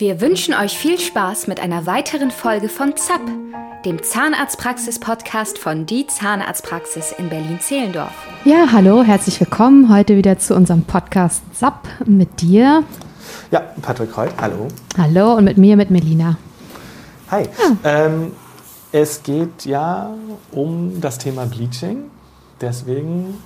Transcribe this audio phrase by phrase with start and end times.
[0.00, 3.20] Wir wünschen euch viel Spaß mit einer weiteren Folge von ZAP,
[3.84, 8.14] dem Zahnarztpraxis-Podcast von Die Zahnarztpraxis in Berlin-Zehlendorf.
[8.46, 12.82] Ja, hallo, herzlich willkommen heute wieder zu unserem Podcast ZAP mit dir.
[13.50, 14.68] Ja, Patrick Reut, hallo.
[14.96, 16.38] Hallo und mit mir, mit Melina.
[17.30, 17.46] Hi.
[17.84, 18.32] Ähm,
[18.92, 20.14] es geht ja
[20.50, 22.04] um das Thema Bleaching.
[22.62, 23.36] Deswegen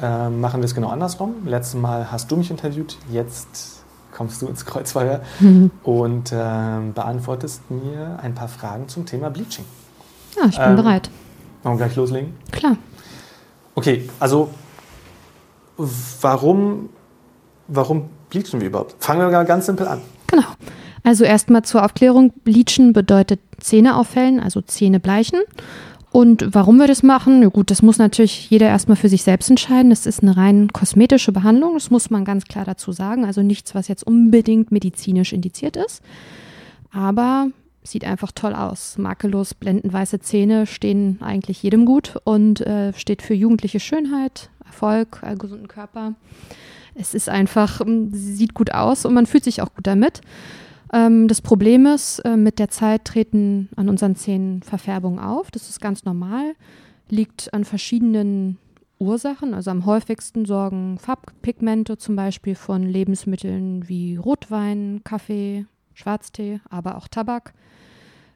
[0.00, 1.34] äh, machen wir es genau andersrum.
[1.44, 3.71] Letztes Mal hast du mich interviewt, jetzt
[4.22, 5.72] kommst du ins Kreuzfeuer Mhm.
[5.82, 9.64] und ähm, beantwortest mir ein paar Fragen zum Thema Bleaching.
[10.36, 11.10] Ja, ich bin Ähm, bereit.
[11.64, 12.34] Wollen wir gleich loslegen?
[12.52, 12.76] Klar.
[13.74, 14.48] Okay, also
[16.20, 16.88] warum,
[17.66, 18.94] warum bleachen wir überhaupt?
[19.02, 20.00] Fangen wir mal ganz simpel an.
[20.28, 20.44] Genau.
[21.02, 22.32] Also erstmal zur Aufklärung.
[22.44, 25.40] Bleachen bedeutet Zähne auffällen, also Zähne bleichen.
[26.12, 27.40] Und warum wir das machen?
[27.40, 29.88] Ja gut, das muss natürlich jeder erstmal für sich selbst entscheiden.
[29.88, 33.24] Das ist eine rein kosmetische Behandlung, das muss man ganz klar dazu sagen.
[33.24, 36.02] Also nichts, was jetzt unbedingt medizinisch indiziert ist.
[36.92, 37.48] Aber
[37.82, 38.98] sieht einfach toll aus.
[38.98, 45.38] Makellos, blendenweiße Zähne stehen eigentlich jedem gut und äh, steht für jugendliche Schönheit, Erfolg, einen
[45.38, 46.12] gesunden Körper.
[46.94, 50.20] Es ist einfach, sieht gut aus und man fühlt sich auch gut damit.
[50.92, 55.50] Ähm, das Problem ist, äh, mit der Zeit treten an unseren Zähnen Verfärbungen auf.
[55.50, 56.54] Das ist ganz normal,
[57.08, 58.58] liegt an verschiedenen
[58.98, 59.54] Ursachen.
[59.54, 67.08] Also am häufigsten sorgen Farbpigmente zum Beispiel von Lebensmitteln wie Rotwein, Kaffee, Schwarztee, aber auch
[67.08, 67.54] Tabak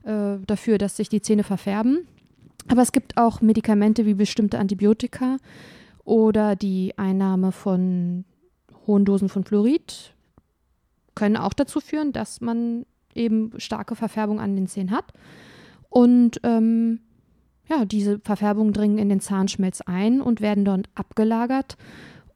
[0.05, 2.07] äh, dafür, dass sich die Zähne verfärben.
[2.69, 5.37] Aber es gibt auch Medikamente wie bestimmte Antibiotika
[6.05, 8.25] oder die Einnahme von
[8.87, 10.16] hohen Dosen von Fluorid
[11.17, 15.13] können auch dazu führen, dass man eben starke Verfärbung an den Zähnen hat.
[15.89, 17.01] Und ähm,
[17.69, 21.77] ja, diese Verfärbungen dringen in den Zahnschmelz ein und werden dort abgelagert.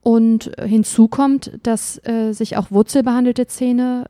[0.01, 4.05] Und äh, hinzu kommt, dass äh, sich auch wurzelbehandelte Zähne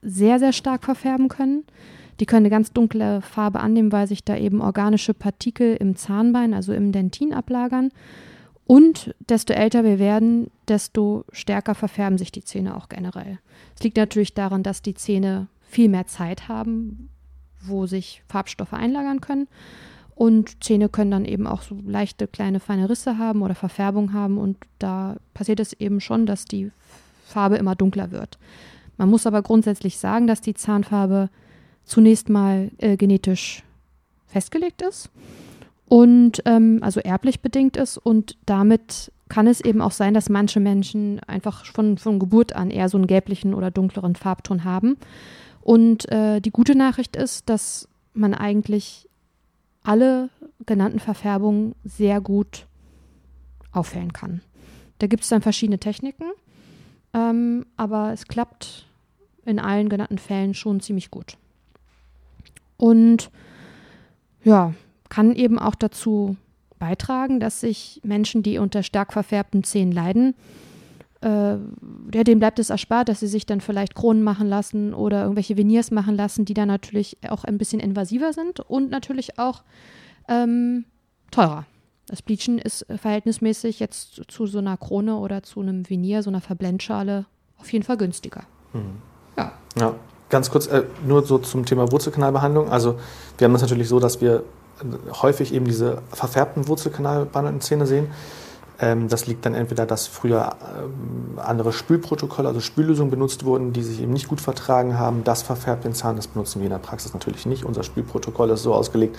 [0.00, 1.64] sehr, sehr stark verfärben können.
[2.20, 6.54] Die können eine ganz dunkle Farbe annehmen, weil sich da eben organische Partikel im Zahnbein,
[6.54, 7.90] also im Dentin, ablagern.
[8.72, 13.38] Und desto älter wir werden, desto stärker verfärben sich die Zähne auch generell.
[13.76, 17.10] Es liegt natürlich daran, dass die Zähne viel mehr Zeit haben,
[17.60, 19.46] wo sich Farbstoffe einlagern können.
[20.14, 24.38] Und Zähne können dann eben auch so leichte kleine feine Risse haben oder Verfärbung haben.
[24.38, 26.70] Und da passiert es eben schon, dass die
[27.26, 28.38] Farbe immer dunkler wird.
[28.96, 31.28] Man muss aber grundsätzlich sagen, dass die Zahnfarbe
[31.84, 33.64] zunächst mal äh, genetisch
[34.28, 35.10] festgelegt ist
[35.92, 40.58] und ähm, also erblich bedingt ist und damit kann es eben auch sein, dass manche
[40.58, 44.96] Menschen einfach von, von Geburt an eher so einen gelblichen oder dunkleren Farbton haben.
[45.60, 49.06] Und äh, die gute Nachricht ist, dass man eigentlich
[49.82, 50.30] alle
[50.64, 52.66] genannten Verfärbungen sehr gut
[53.70, 54.40] auffällen kann.
[54.98, 56.24] Da gibt es dann verschiedene Techniken,
[57.12, 58.86] ähm, aber es klappt
[59.44, 61.36] in allen genannten Fällen schon ziemlich gut.
[62.78, 63.30] Und
[64.42, 64.72] ja,
[65.12, 66.36] kann eben auch dazu
[66.78, 70.34] beitragen, dass sich Menschen, die unter stark verfärbten Zähnen leiden,
[71.20, 71.56] äh,
[72.14, 75.58] ja, denen bleibt es erspart, dass sie sich dann vielleicht Kronen machen lassen oder irgendwelche
[75.58, 79.64] Veneers machen lassen, die dann natürlich auch ein bisschen invasiver sind und natürlich auch
[80.28, 80.86] ähm,
[81.30, 81.66] teurer.
[82.06, 86.30] Das Bleachen ist äh, verhältnismäßig jetzt zu so einer Krone oder zu einem Venier, so
[86.30, 87.26] einer Verblendschale,
[87.58, 88.44] auf jeden Fall günstiger.
[89.36, 89.52] Ja.
[89.78, 89.94] Ja,
[90.30, 92.70] ganz kurz, äh, nur so zum Thema Wurzelkanalbehandlung.
[92.70, 92.98] Also
[93.36, 94.42] wir haben es natürlich so, dass wir
[95.22, 98.08] häufig eben diese verfärbten Wurzelkanalbehandelten Zähne sehen.
[98.82, 103.82] Ähm, das liegt dann entweder, dass früher ähm, andere Spülprotokolle, also Spüllösungen benutzt wurden, die
[103.82, 105.24] sich eben nicht gut vertragen haben.
[105.24, 107.64] Das verfärbt den Zahn, das benutzen wir in der Praxis natürlich nicht.
[107.64, 109.16] Unser Spülprotokoll ist so ausgelegt,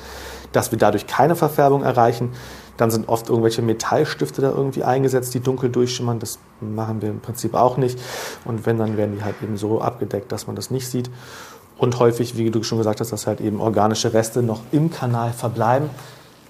[0.51, 2.31] dass wir dadurch keine Verfärbung erreichen.
[2.75, 6.19] Dann sind oft irgendwelche Metallstifte da irgendwie eingesetzt, die dunkel durchschimmern.
[6.19, 7.99] Das machen wir im Prinzip auch nicht.
[8.45, 11.09] Und wenn, dann werden die halt eben so abgedeckt, dass man das nicht sieht.
[11.77, 15.33] Und häufig, wie du schon gesagt hast, dass halt eben organische Reste noch im Kanal
[15.33, 15.89] verbleiben.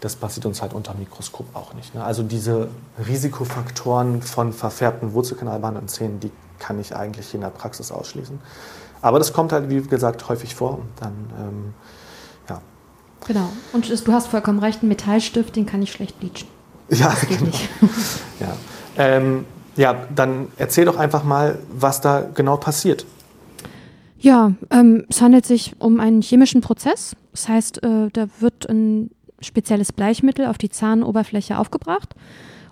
[0.01, 1.95] Das passiert uns halt unter Mikroskop auch nicht.
[1.95, 2.03] Ne?
[2.03, 2.67] Also diese
[3.07, 6.29] Risikofaktoren von verfärbten Wurzelkanalbehandelten Zähnen, die
[6.59, 8.39] kann ich eigentlich in der Praxis ausschließen.
[9.01, 10.79] Aber das kommt halt, wie gesagt, häufig vor.
[10.79, 11.73] Und dann, ähm,
[12.49, 12.61] ja.
[13.27, 13.49] Genau.
[13.71, 16.47] Und du hast vollkommen recht, ein Metallstift, den kann ich schlecht bleachen.
[16.89, 17.45] Ja, Das geht genau.
[17.45, 17.69] nicht.
[18.39, 18.55] Ja.
[18.97, 19.45] Ähm,
[19.75, 23.05] ja, dann erzähl doch einfach mal, was da genau passiert.
[24.23, 27.13] Ja, ähm, es handelt sich um einen chemischen Prozess.
[27.33, 29.11] Das heißt, äh, da wird ein
[29.41, 32.15] spezielles Bleichmittel auf die Zahnoberfläche aufgebracht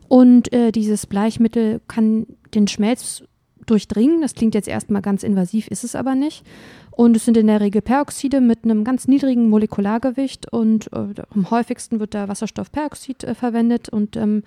[0.08, 2.26] und äh, dieses Bleichmittel kann
[2.56, 3.24] den Schmelz
[3.66, 4.22] durchdringen.
[4.22, 6.46] Das klingt jetzt erstmal ganz invasiv, ist es aber nicht.
[6.92, 11.52] Und es sind in der Regel Peroxide mit einem ganz niedrigen Molekulargewicht und äh, am
[11.52, 14.44] häufigsten wird da Wasserstoffperoxid äh, verwendet und ähm,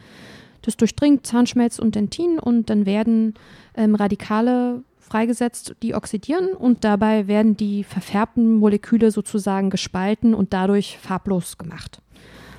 [0.62, 3.34] das durchdringt Zahnschmelz und Dentin und dann werden
[3.76, 10.98] ähm, Radikale freigesetzt, die oxidieren und dabei werden die verfärbten Moleküle sozusagen gespalten und dadurch
[11.00, 12.00] farblos gemacht.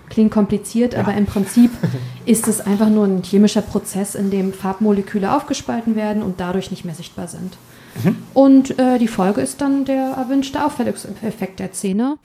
[0.09, 0.99] Klingt kompliziert, ja.
[0.99, 1.71] aber im Prinzip
[2.25, 6.85] ist es einfach nur ein chemischer Prozess, in dem Farbmoleküle aufgespalten werden und dadurch nicht
[6.85, 7.57] mehr sichtbar sind.
[8.03, 8.15] Mhm.
[8.33, 12.17] Und äh, die Folge ist dann der erwünschte Auffälligungseffekt der Zähne.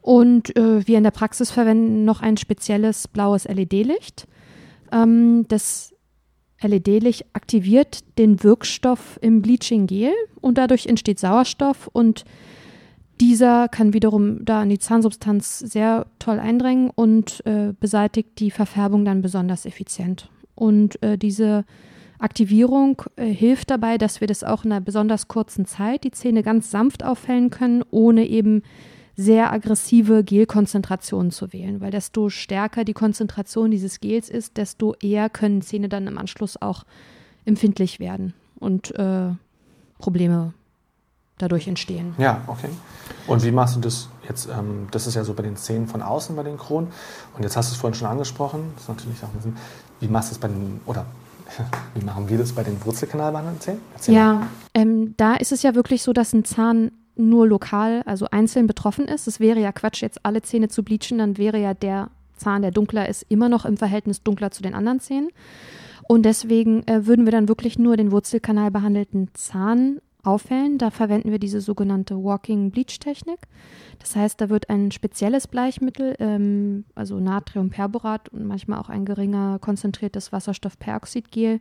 [0.00, 4.26] Und äh, wir in der Praxis verwenden noch ein spezielles blaues LED-Licht.
[4.90, 5.91] Ähm, das
[6.68, 12.24] LED-Licht aktiviert den Wirkstoff im Bleaching-Gel und dadurch entsteht Sauerstoff und
[13.20, 19.04] dieser kann wiederum da in die Zahnsubstanz sehr toll eindringen und äh, beseitigt die Verfärbung
[19.04, 20.28] dann besonders effizient.
[20.56, 21.64] Und äh, diese
[22.18, 26.42] Aktivierung äh, hilft dabei, dass wir das auch in einer besonders kurzen Zeit die Zähne
[26.42, 28.62] ganz sanft auffällen können, ohne eben
[29.16, 35.28] sehr aggressive Gelkonzentrationen zu wählen, weil desto stärker die Konzentration dieses Gels ist, desto eher
[35.28, 36.84] können Zähne dann im Anschluss auch
[37.44, 39.30] empfindlich werden und äh,
[39.98, 40.54] Probleme
[41.38, 42.14] dadurch entstehen.
[42.18, 42.68] Ja, okay.
[43.26, 44.48] Und wie machst du das jetzt?
[44.48, 46.88] Ähm, das ist ja so bei den Zähnen von außen, bei den Kronen.
[47.36, 48.72] Und jetzt hast du es vorhin schon angesprochen.
[48.74, 49.56] Das ist natürlich auch ein bisschen.
[50.00, 51.04] Wie machst du es bei den, oder
[51.94, 53.80] wie machen wir das bei den Wurzelkanalbehandelten Zähnen?
[53.94, 58.26] Erzähl ja, ähm, da ist es ja wirklich so, dass ein Zahn nur lokal, also
[58.30, 59.26] einzeln betroffen ist.
[59.26, 62.70] Es wäre ja Quatsch, jetzt alle Zähne zu bleachen, dann wäre ja der Zahn, der
[62.70, 65.28] dunkler ist, immer noch im Verhältnis dunkler zu den anderen Zähnen.
[66.08, 70.78] Und deswegen äh, würden wir dann wirklich nur den Wurzelkanal behandelten Zahn aufhellen.
[70.78, 73.38] Da verwenden wir diese sogenannte Walking Bleach Technik.
[73.98, 79.58] Das heißt, da wird ein spezielles Bleichmittel, ähm, also Natriumperborat und manchmal auch ein geringer
[79.60, 81.60] konzentriertes Wasserstoffperoxidgel,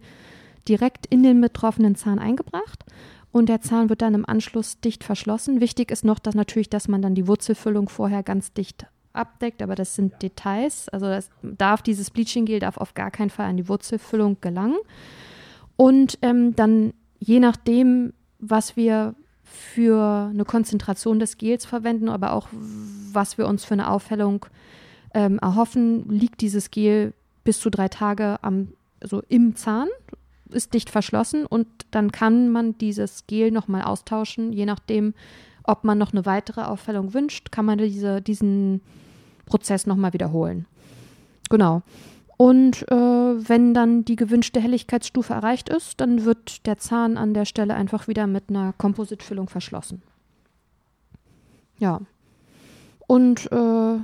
[0.68, 2.86] direkt in den betroffenen Zahn eingebracht
[3.32, 5.62] und der Zahn wird dann im Anschluss dicht verschlossen.
[5.62, 9.76] Wichtig ist noch, dass natürlich, dass man dann die Wurzelfüllung vorher ganz dicht abdeckt, aber
[9.76, 10.90] das sind Details.
[10.90, 14.78] Also das darf dieses Bleaching Gel darf auf gar keinen Fall an die Wurzelfüllung gelangen.
[15.76, 22.48] Und ähm, dann je nachdem, was wir für eine Konzentration des Gels verwenden, aber auch
[22.52, 24.46] was wir uns für eine Aufhellung
[25.14, 27.14] ähm, erhoffen, liegt dieses Gel
[27.44, 28.70] bis zu drei Tage am,
[29.02, 29.88] also im Zahn
[30.54, 35.14] ist dicht verschlossen und dann kann man dieses Gel nochmal austauschen, je nachdem,
[35.64, 38.82] ob man noch eine weitere Auffällung wünscht, kann man diese, diesen
[39.46, 40.66] Prozess nochmal wiederholen.
[41.50, 41.82] Genau.
[42.38, 47.46] Und äh, wenn dann die gewünschte Helligkeitsstufe erreicht ist, dann wird der Zahn an der
[47.46, 50.02] Stelle einfach wieder mit einer Kompositfüllung verschlossen.
[51.78, 52.02] Ja.
[53.06, 54.00] Und äh,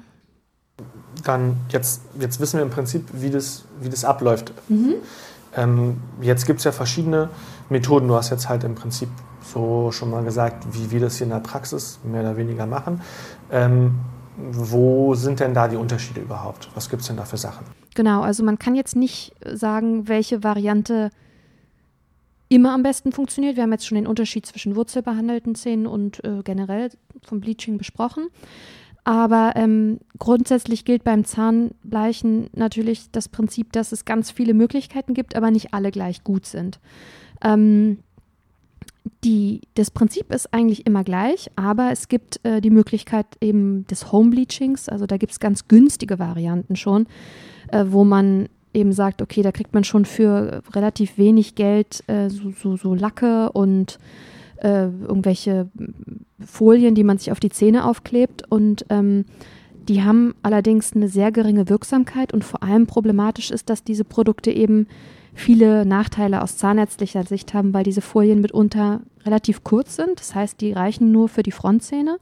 [1.23, 4.53] dann jetzt, jetzt wissen wir im Prinzip, wie das, wie das abläuft.
[4.69, 4.95] Mhm.
[5.55, 7.29] Ähm, jetzt gibt es ja verschiedene
[7.69, 8.07] Methoden.
[8.07, 9.09] Du hast jetzt halt im Prinzip
[9.41, 13.01] so schon mal gesagt, wie wir das hier in der Praxis mehr oder weniger machen.
[13.51, 13.95] Ähm,
[14.37, 16.69] wo sind denn da die Unterschiede überhaupt?
[16.75, 17.65] Was gibt es denn da für Sachen?
[17.95, 21.09] Genau, also man kann jetzt nicht sagen, welche Variante
[22.49, 23.55] immer am besten funktioniert.
[23.55, 26.91] Wir haben jetzt schon den Unterschied zwischen wurzelbehandelten Zähnen und äh, generell
[27.23, 28.27] vom Bleaching besprochen.
[29.07, 35.37] Aber ähm, grundsätzlich gilt beim Zahnbleichen natürlich das Prinzip, dass es ganz viele Möglichkeiten gibt,
[35.37, 36.81] aber nicht alle gleich gut sind.
[37.41, 37.99] Ähm,
[39.23, 44.11] die, das Prinzip ist eigentlich immer gleich, aber es gibt äh, die Möglichkeit eben des
[44.11, 44.89] Home Bleachings.
[44.89, 47.07] Also da gibt es ganz günstige Varianten schon,
[47.71, 52.29] äh, wo man eben sagt, okay, da kriegt man schon für relativ wenig Geld äh,
[52.29, 53.99] so, so, so Lacke und
[54.57, 55.69] äh, irgendwelche
[56.45, 58.43] Folien, die man sich auf die Zähne aufklebt.
[58.49, 59.25] Und ähm,
[59.87, 64.51] die haben allerdings eine sehr geringe Wirksamkeit und vor allem problematisch ist, dass diese Produkte
[64.51, 64.87] eben
[65.33, 70.19] viele Nachteile aus zahnärztlicher Sicht haben, weil diese Folien mitunter relativ kurz sind.
[70.19, 72.17] Das heißt, die reichen nur für die Frontzähne.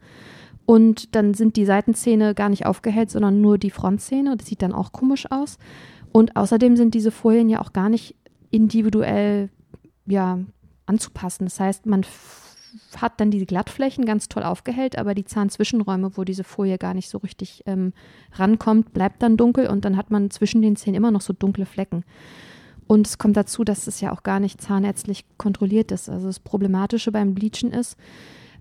[0.65, 4.35] Und dann sind die Seitenzähne gar nicht aufgehellt, sondern nur die Frontzähne.
[4.35, 5.57] Das sieht dann auch komisch aus.
[6.11, 8.15] Und außerdem sind diese Folien ja auch gar nicht
[8.51, 9.49] individuell
[10.05, 10.39] ja,
[10.85, 11.45] anzupassen.
[11.45, 12.03] Das heißt, man
[12.97, 17.09] hat dann diese Glattflächen ganz toll aufgehellt, aber die Zahnzwischenräume, wo diese Folie gar nicht
[17.09, 17.93] so richtig ähm,
[18.33, 21.65] rankommt, bleibt dann dunkel und dann hat man zwischen den Zähnen immer noch so dunkle
[21.65, 22.03] Flecken.
[22.87, 26.09] Und es kommt dazu, dass es ja auch gar nicht zahnärztlich kontrolliert ist.
[26.09, 27.97] Also das Problematische beim Bleachen ist,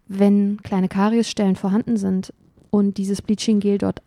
[0.07, 2.33] wenn kleine Kariesstellen vorhanden sind
[2.71, 4.03] und dieses Bleaching-Gel dort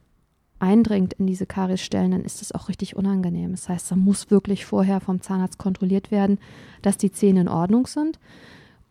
[0.60, 3.52] eindringt in diese Kariesstellen, dann ist es auch richtig unangenehm.
[3.52, 6.40] Das heißt, da muss wirklich vorher vom Zahnarzt kontrolliert werden,
[6.82, 8.20] dass die Zähne in Ordnung sind.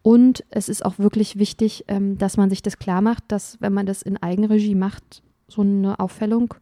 [0.06, 3.72] Und es ist auch wirklich wichtig, ähm, dass man sich das klar macht, dass wenn
[3.72, 6.54] man das in Eigenregie macht, so eine Auffällung,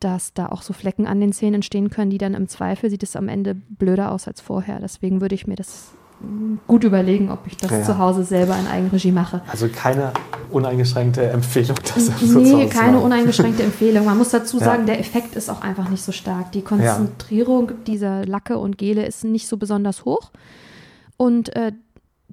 [0.00, 3.02] dass da auch so Flecken an den Zähnen entstehen können, die dann im Zweifel sieht
[3.02, 4.80] es am Ende blöder aus als vorher.
[4.80, 5.90] Deswegen würde ich mir das
[6.66, 9.42] gut überlegen, ob ich das ja, zu Hause selber in Eigenregie mache.
[9.50, 10.14] Also keine
[10.50, 14.06] uneingeschränkte Empfehlung, das Nee, keine uneingeschränkte Empfehlung.
[14.06, 14.94] Man muss dazu sagen, ja.
[14.94, 16.52] der Effekt ist auch einfach nicht so stark.
[16.52, 17.76] Die Konzentrierung ja.
[17.86, 20.30] dieser Lacke und Gele ist nicht so besonders hoch.
[21.18, 21.72] Und äh,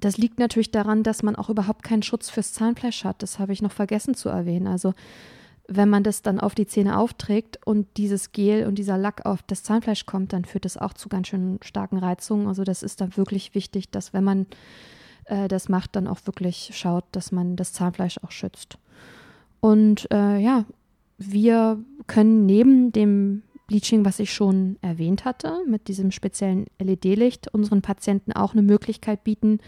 [0.04, 3.22] das liegt natürlich daran, dass man auch überhaupt keinen Schutz fürs Zahnfleisch hat.
[3.22, 4.66] Das habe ich noch vergessen zu erwähnen.
[4.66, 4.94] Also
[5.68, 9.42] wenn man das dann auf die Zähne aufträgt und dieses Gel und dieser Lack auf
[9.46, 12.48] das Zahnfleisch kommt, dann führt das auch zu ganz schön starken Reizungen.
[12.48, 14.46] Also das ist dann wirklich wichtig, dass wenn man
[15.26, 18.78] äh, das macht, dann auch wirklich schaut, dass man das Zahnfleisch auch schützt.
[19.60, 20.64] Und äh, ja,
[21.18, 21.78] wir
[22.08, 28.34] können neben dem Bleaching, was ich schon erwähnt hatte, mit diesem speziellen LED-Licht, unseren Patienten
[28.34, 29.60] auch eine Möglichkeit bieten,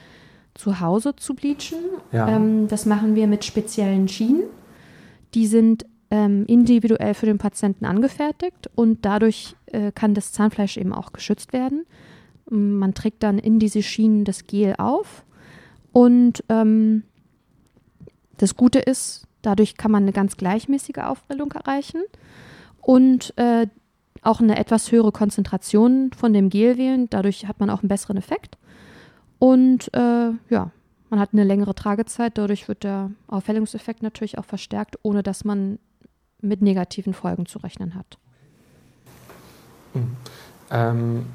[0.53, 1.79] zu Hause zu bleachen.
[2.13, 2.29] Ja.
[2.29, 4.43] Ähm, das machen wir mit speziellen Schienen.
[5.33, 10.93] Die sind ähm, individuell für den Patienten angefertigt und dadurch äh, kann das Zahnfleisch eben
[10.93, 11.87] auch geschützt werden.
[12.51, 15.25] Man trägt dann in diese Schienen das Gel auf
[15.93, 17.05] und ähm,
[18.37, 22.03] das Gute ist, dadurch kann man eine ganz gleichmäßige Aufprallung erreichen
[22.83, 23.67] und äh,
[24.27, 27.09] auch eine etwas höhere Konzentration von dem Gel wählen.
[27.11, 28.59] Dadurch hat man auch einen besseren Effekt.
[29.39, 30.71] Und äh, ja,
[31.11, 32.39] man hat eine längere Tragezeit.
[32.39, 35.79] Dadurch wird der Aufhellungseffekt natürlich auch verstärkt, ohne dass man
[36.41, 38.19] mit negativen Folgen zu rechnen hat.
[39.95, 40.17] Mhm.
[40.71, 41.27] Ähm,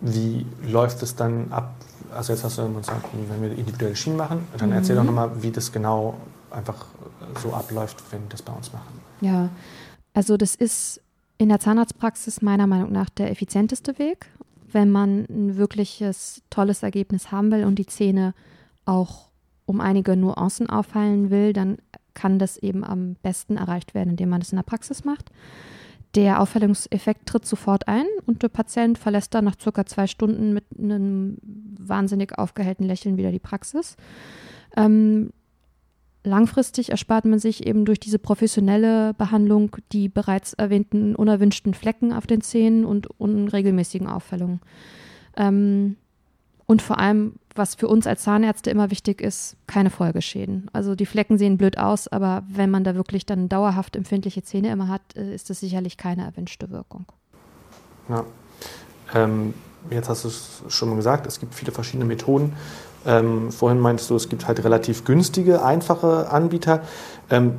[0.00, 1.74] wie läuft es dann ab?
[2.12, 4.76] Also jetzt hast du gesagt, wenn wir individuelle Schienen machen, dann mhm.
[4.76, 6.16] erzähl doch nochmal, wie das genau
[6.50, 6.86] einfach
[7.42, 9.00] so abläuft, wenn wir das bei uns machen.
[9.20, 9.48] Ja,
[10.12, 11.00] also das ist
[11.38, 14.26] in der Zahnarztpraxis meiner Meinung nach der effizienteste Weg,
[14.70, 18.34] wenn man ein wirkliches tolles Ergebnis haben will und die Zähne
[18.84, 19.28] auch
[19.66, 21.78] um einige Nuancen auffallen will, dann
[22.12, 25.30] kann das eben am besten erreicht werden, indem man es in der Praxis macht.
[26.14, 30.64] Der Auffällungseffekt tritt sofort ein und der Patient verlässt dann nach circa zwei Stunden mit
[30.78, 31.38] einem
[31.78, 33.96] wahnsinnig aufgehellten Lächeln wieder die Praxis.
[34.76, 35.30] Ähm,
[36.26, 42.26] Langfristig erspart man sich eben durch diese professionelle Behandlung die bereits erwähnten unerwünschten Flecken auf
[42.26, 44.60] den Zähnen und unregelmäßigen Auffällungen.
[45.36, 45.96] Ähm,
[46.66, 50.70] und vor allem, was für uns als Zahnärzte immer wichtig ist, keine Folgeschäden.
[50.72, 54.72] Also die Flecken sehen blöd aus, aber wenn man da wirklich dann dauerhaft empfindliche Zähne
[54.72, 57.04] immer hat, äh, ist das sicherlich keine erwünschte Wirkung.
[58.08, 58.24] Ja.
[59.14, 59.52] Ähm,
[59.90, 62.54] jetzt hast du es schon mal gesagt, es gibt viele verschiedene Methoden.
[63.06, 66.82] Ähm, vorhin meintest du, es gibt halt relativ günstige, einfache Anbieter.
[67.30, 67.58] Ähm,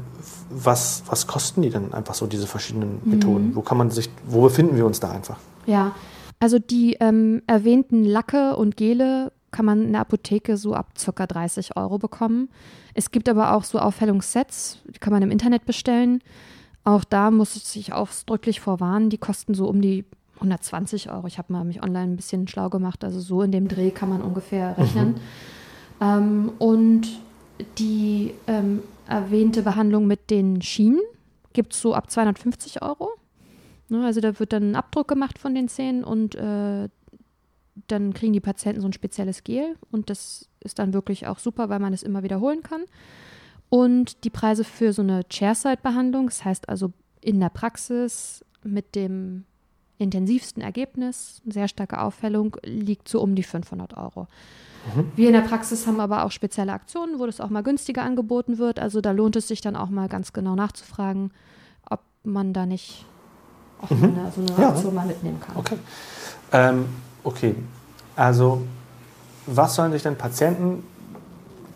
[0.49, 3.11] was, was kosten die denn einfach so, diese verschiedenen mhm.
[3.11, 3.49] Methoden?
[3.49, 3.55] Mhm.
[3.55, 5.37] Wo kann man sich, wo befinden wir uns da einfach?
[5.65, 5.93] Ja,
[6.39, 11.25] also die ähm, erwähnten Lacke und Gele kann man in der Apotheke so ab ca.
[11.25, 12.49] 30 Euro bekommen.
[12.93, 16.21] Es gibt aber auch so Aufhellungssets, die kann man im Internet bestellen.
[16.83, 21.27] Auch da muss ich sich ausdrücklich vorwarnen, die kosten so um die 120 Euro.
[21.27, 23.03] Ich habe mal mich online ein bisschen schlau gemacht.
[23.03, 25.09] Also so in dem Dreh kann man ungefähr rechnen.
[25.09, 25.15] Mhm.
[26.01, 27.07] Ähm, und
[27.77, 31.01] die ähm, erwähnte Behandlung mit den Schienen
[31.53, 33.11] gibt es so ab 250 Euro.
[33.87, 36.89] Ne, also da wird dann ein Abdruck gemacht von den Zähnen und äh,
[37.87, 41.69] dann kriegen die Patienten so ein spezielles Gel und das ist dann wirklich auch super,
[41.69, 42.83] weil man es immer wiederholen kann.
[43.69, 49.45] Und die Preise für so eine Chairside-Behandlung, das heißt also in der Praxis mit dem
[49.97, 54.27] intensivsten Ergebnis, sehr starke Auffällung, liegt so um die 500 Euro.
[54.93, 55.11] Mhm.
[55.15, 58.57] Wir in der Praxis haben aber auch spezielle Aktionen, wo das auch mal günstiger angeboten
[58.57, 58.79] wird.
[58.79, 61.31] Also da lohnt es sich dann auch mal ganz genau nachzufragen,
[61.89, 63.05] ob man da nicht
[63.81, 64.03] auch mhm.
[64.03, 65.01] eine, so eine Aktion ja.
[65.01, 65.55] mal mitnehmen kann.
[65.55, 65.77] Okay.
[66.51, 66.85] Ähm,
[67.23, 67.55] okay,
[68.15, 68.61] also
[69.47, 70.83] was sollen sich denn Patienten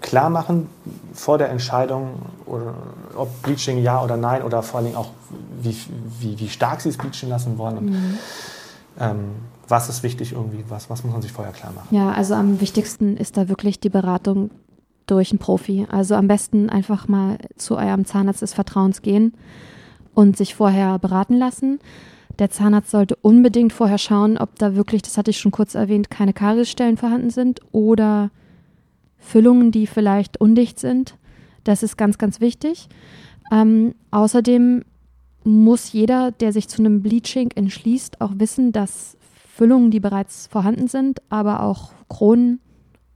[0.02, 0.68] klar machen
[1.14, 2.14] vor der Entscheidung,
[2.46, 2.74] oder,
[3.16, 5.10] ob Bleaching ja oder nein oder vor allem auch,
[5.62, 5.76] wie,
[6.20, 8.18] wie, wie stark sie es bleachen lassen wollen und mhm.
[9.00, 9.20] ähm,
[9.68, 11.88] was ist wichtig irgendwie, was, was muss man sich vorher klar machen?
[11.92, 14.50] Ja, also am wichtigsten ist da wirklich die Beratung
[15.06, 15.86] durch einen Profi.
[15.90, 19.34] Also am besten einfach mal zu eurem Zahnarzt des Vertrauens gehen
[20.14, 21.80] und sich vorher beraten lassen.
[22.40, 26.10] Der Zahnarzt sollte unbedingt vorher schauen, ob da wirklich, das hatte ich schon kurz erwähnt,
[26.10, 28.32] keine Kariesstellen vorhanden sind oder
[29.20, 31.16] Füllungen, die vielleicht undicht sind.
[31.64, 32.90] Das ist ganz, ganz wichtig.
[33.52, 34.84] Ähm, außerdem
[35.44, 39.18] muss jeder, der sich zu einem Bleaching entschließt, auch wissen, dass
[39.56, 42.60] Füllungen, die bereits vorhanden sind, aber auch Kronen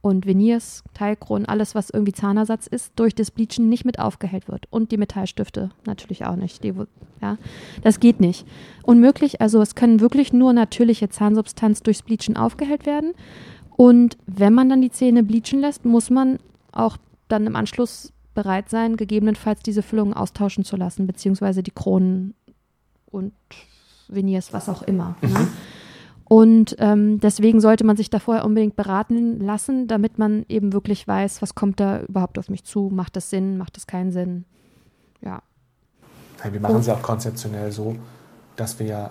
[0.04, 4.66] und Veneers, Teilkronen, alles, was irgendwie Zahnersatz ist, durch das Bleachen nicht mit aufgehellt wird.
[4.70, 6.62] Und die Metallstifte natürlich auch nicht.
[6.62, 6.74] Die,
[7.22, 7.38] ja,
[7.82, 8.46] das geht nicht.
[8.82, 13.14] Unmöglich, also es können wirklich nur natürliche Zahnsubstanz durchs Bleachen aufgehellt werden.
[13.76, 16.38] Und wenn man dann die Zähne bleachen lässt, muss man
[16.72, 16.96] auch
[17.28, 22.34] dann im Anschluss bereit sein, gegebenenfalls diese Füllungen austauschen zu lassen, beziehungsweise die Kronen
[23.06, 23.32] und
[24.08, 25.16] Veneers, was auch immer.
[25.22, 25.28] Ne?
[25.28, 25.48] Mhm.
[26.26, 31.06] Und ähm, deswegen sollte man sich da vorher unbedingt beraten lassen, damit man eben wirklich
[31.06, 34.44] weiß, was kommt da überhaupt auf mich zu, macht das Sinn, macht das keinen Sinn.
[35.20, 35.42] Ja.
[36.50, 37.96] Wir machen es ja auch konzeptionell so,
[38.56, 39.10] dass wir ja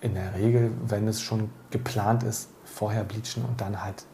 [0.00, 4.04] in der Regel, wenn es schon geplant ist, vorher bleachen und dann halt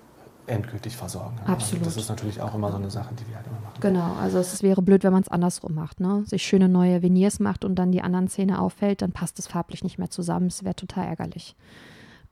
[0.46, 1.36] endgültig versorgen.
[1.46, 1.84] Absolut.
[1.84, 3.80] Also das ist natürlich auch immer so eine Sache, die wir halt immer machen.
[3.80, 6.22] Genau, also es wäre blöd, wenn man es andersrum macht, ne?
[6.26, 9.82] Sich schöne neue Veneers macht und dann die anderen Zähne auffällt, dann passt es farblich
[9.82, 10.46] nicht mehr zusammen.
[10.46, 11.56] Es wäre total ärgerlich.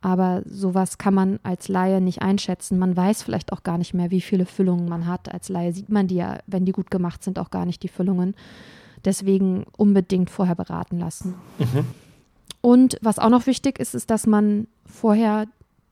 [0.03, 2.79] Aber sowas kann man als Laie nicht einschätzen.
[2.79, 5.33] Man weiß vielleicht auch gar nicht mehr, wie viele Füllungen man hat.
[5.33, 7.89] Als Laie sieht man die ja, wenn die gut gemacht sind, auch gar nicht die
[7.89, 8.35] Füllungen.
[9.05, 11.35] Deswegen unbedingt vorher beraten lassen.
[11.59, 11.87] Mhm.
[12.61, 15.47] Und was auch noch wichtig ist, ist, dass man vorher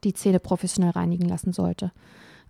[0.05, 1.93] die Zähne professionell reinigen lassen sollte.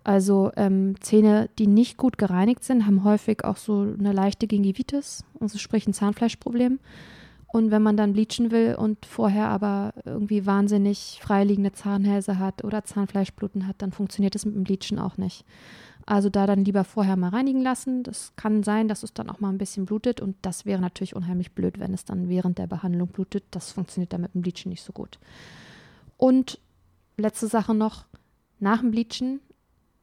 [0.03, 5.23] Also ähm, Zähne, die nicht gut gereinigt sind, haben häufig auch so eine leichte Gingivitis,
[5.39, 6.79] also sprich ein Zahnfleischproblem.
[7.51, 12.83] Und wenn man dann bleachen will und vorher aber irgendwie wahnsinnig freiliegende Zahnhälse hat oder
[12.83, 15.45] Zahnfleischbluten hat, dann funktioniert das mit dem Bleachen auch nicht.
[16.05, 18.03] Also da dann lieber vorher mal reinigen lassen.
[18.03, 21.15] Das kann sein, dass es dann auch mal ein bisschen blutet und das wäre natürlich
[21.15, 23.43] unheimlich blöd, wenn es dann während der Behandlung blutet.
[23.51, 25.19] Das funktioniert dann mit dem Bleachen nicht so gut.
[26.17, 26.59] Und
[27.19, 28.05] letzte Sache noch,
[28.59, 29.39] nach dem Bleachen,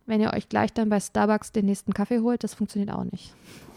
[0.07, 3.35] wenn ihr euch gleich dann bei Starbucks den nächsten Kaffee holt, das funktioniert auch nicht.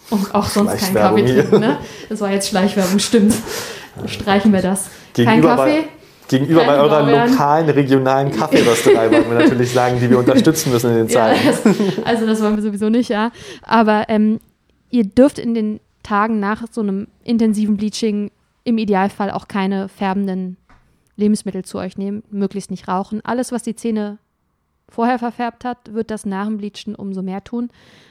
[0.09, 1.77] Und auch sonst kein Kaffee trinken, ne?
[2.07, 3.33] Das war jetzt Schleichwerbung, stimmt.
[4.05, 4.89] Streichen wir das.
[5.13, 5.85] Kein Kaffee.
[6.29, 7.31] Gegenüber bei eurer Blaubeeren.
[7.31, 11.43] lokalen, regionalen Kaffeerösterei wollten wir natürlich sagen, die wir unterstützen müssen in den Zeiten.
[11.43, 13.31] Ja, das, also das wollen wir sowieso nicht, ja.
[13.63, 14.39] Aber ähm,
[14.91, 18.29] ihr dürft in den Tagen nach so einem intensiven Bleaching
[18.63, 20.57] im Idealfall auch keine färbenden
[21.19, 23.21] Lebensmittel zu euch nehmen, möglichst nicht rauchen.
[23.23, 24.17] Alles, was die Zähne
[24.87, 27.69] vorher verfärbt hat, wird das nach dem Bleachen umso mehr tun.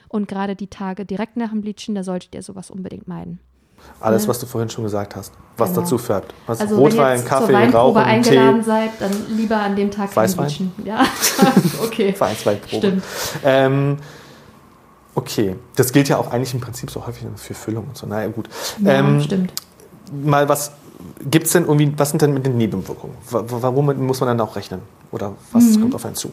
[0.08, 3.40] Und gerade die Tage direkt nach dem Bleachen, da solltet ihr sowas unbedingt meiden.
[4.00, 5.82] Alles, was du vorhin schon gesagt hast, was genau.
[5.82, 6.34] dazu färbt.
[6.46, 8.66] Was also Rotwein, Kaffee, Rauchen, eingeladen Tee.
[8.66, 10.72] seid, dann lieber an dem Tag Weißwein?
[10.84, 11.04] Ja,
[11.82, 12.14] okay.
[12.18, 12.76] Weißweinprobe.
[12.76, 13.04] Stimmt.
[13.44, 13.98] Ähm,
[15.14, 18.06] okay, das gilt ja auch eigentlich im Prinzip so häufig für Füllung und so.
[18.06, 18.48] Naja, gut.
[18.82, 19.52] Ja, ähm, stimmt.
[20.12, 20.72] Mal was
[21.30, 23.14] Gibt es denn irgendwie, was sind denn mit den Nebenwirkungen?
[23.30, 24.80] Warum muss man dann auch rechnen?
[25.12, 25.82] Oder was mhm.
[25.82, 26.30] kommt auf einen zu?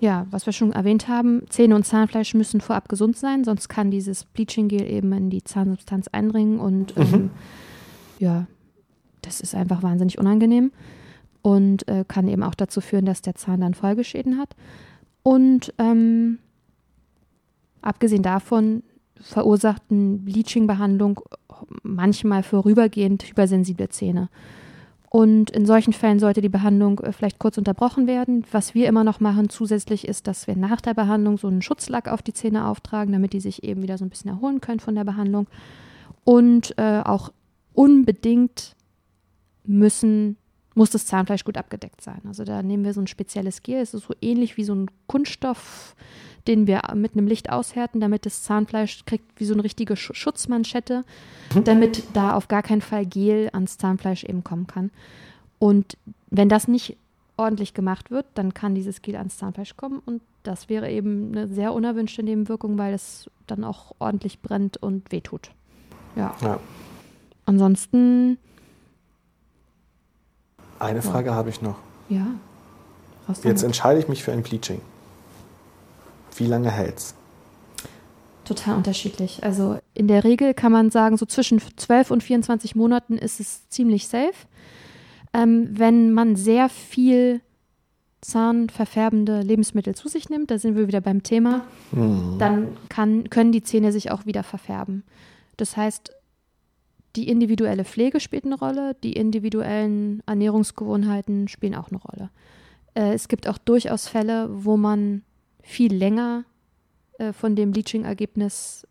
[0.00, 3.90] Ja, was wir schon erwähnt haben, Zähne und Zahnfleisch müssen vorab gesund sein, sonst kann
[3.90, 7.02] dieses Bleaching-Gel eben in die Zahnsubstanz eindringen und mhm.
[7.02, 7.30] ähm,
[8.18, 8.46] ja,
[9.22, 10.72] das ist einfach wahnsinnig unangenehm
[11.40, 14.56] und äh, kann eben auch dazu führen, dass der Zahn dann Folgeschäden hat.
[15.22, 16.38] Und ähm,
[17.80, 18.82] abgesehen davon
[19.20, 20.18] verursacht eine
[21.82, 24.28] Manchmal vorübergehend hypersensible Zähne.
[25.12, 28.46] Und in solchen Fällen sollte die Behandlung äh, vielleicht kurz unterbrochen werden.
[28.50, 32.08] Was wir immer noch machen zusätzlich ist, dass wir nach der Behandlung so einen Schutzlack
[32.08, 34.94] auf die Zähne auftragen, damit die sich eben wieder so ein bisschen erholen können von
[34.94, 35.48] der Behandlung.
[36.24, 37.30] Und äh, auch
[37.74, 38.74] unbedingt
[39.64, 40.38] müssen,
[40.74, 42.22] muss das Zahnfleisch gut abgedeckt sein.
[42.26, 43.82] Also da nehmen wir so ein spezielles Gel.
[43.82, 45.94] Es ist so ähnlich wie so ein Kunststoff
[46.46, 51.04] den wir mit einem Licht aushärten, damit das Zahnfleisch kriegt wie so eine richtige Schutzmanschette,
[51.54, 51.64] mhm.
[51.64, 54.90] damit da auf gar keinen Fall Gel ans Zahnfleisch eben kommen kann.
[55.58, 55.96] Und
[56.30, 56.96] wenn das nicht
[57.36, 61.46] ordentlich gemacht wird, dann kann dieses Gel ans Zahnfleisch kommen und das wäre eben eine
[61.46, 65.50] sehr unerwünschte Nebenwirkung, weil es dann auch ordentlich brennt und wehtut.
[66.16, 66.34] Ja.
[66.40, 66.58] ja.
[67.46, 68.38] Ansonsten.
[70.78, 71.34] Eine Frage ja.
[71.34, 71.76] habe ich noch.
[72.08, 72.26] Ja.
[73.44, 74.80] Jetzt entscheide ich mich für ein Bleaching.
[76.36, 77.14] Wie lange hält's?
[78.44, 79.44] Total unterschiedlich.
[79.44, 83.68] Also in der Regel kann man sagen, so zwischen 12 und 24 Monaten ist es
[83.68, 84.34] ziemlich safe.
[85.32, 87.40] Ähm, wenn man sehr viel
[88.20, 92.36] zahnverfärbende Lebensmittel zu sich nimmt, da sind wir wieder beim Thema, mhm.
[92.38, 95.04] dann kann, können die Zähne sich auch wieder verfärben.
[95.56, 96.12] Das heißt,
[97.16, 102.30] die individuelle Pflege spielt eine Rolle, die individuellen Ernährungsgewohnheiten spielen auch eine Rolle.
[102.94, 105.22] Äh, es gibt auch durchaus Fälle, wo man
[105.62, 106.44] viel länger
[107.18, 108.86] äh, von dem Bleaching-Ergebnis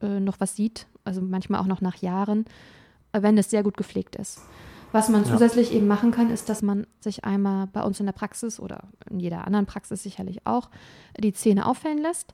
[0.00, 2.44] äh, noch was sieht, also manchmal auch noch nach Jahren,
[3.12, 4.40] äh, wenn es sehr gut gepflegt ist.
[4.92, 5.76] Was man zusätzlich ja.
[5.76, 9.20] eben machen kann, ist, dass man sich einmal bei uns in der Praxis oder in
[9.20, 10.70] jeder anderen Praxis sicherlich auch
[11.18, 12.32] die Zähne auffällen lässt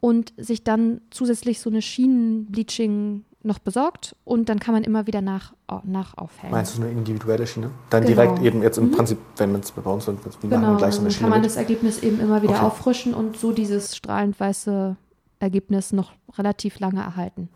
[0.00, 5.20] und sich dann zusätzlich so eine Schienenbleaching noch besorgt und dann kann man immer wieder
[5.20, 5.52] nach,
[5.84, 6.52] nach aufhellen.
[6.52, 7.70] Meinst du eine individuelle Schiene?
[7.90, 8.22] Dann genau.
[8.22, 8.92] direkt eben jetzt im mhm.
[8.92, 10.76] Prinzip, wenn man es bei uns wie genau.
[10.76, 11.22] gleich so eine Schiene.
[11.22, 11.50] Kann man mit?
[11.50, 12.64] das Ergebnis eben immer wieder okay.
[12.64, 14.96] auffrischen und so dieses strahlend weiße
[15.38, 17.48] Ergebnis noch relativ lange erhalten.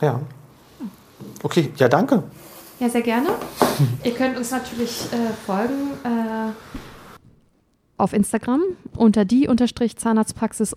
[0.00, 0.20] Ja.
[1.42, 2.24] Okay, ja, danke.
[2.80, 3.30] Ja, sehr gerne.
[4.04, 5.92] Ihr könnt uns natürlich äh, folgen.
[6.04, 6.52] Äh,
[7.98, 8.62] auf Instagram
[8.96, 9.48] unter die
[9.96, 10.72] Zahnarztpraxis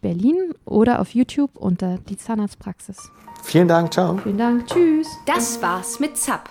[0.00, 3.10] Berlin oder auf YouTube unter die Zahnarztpraxis.
[3.42, 4.18] Vielen Dank, ciao.
[4.18, 5.08] Vielen Dank, tschüss.
[5.26, 6.50] Das war's mit ZAP,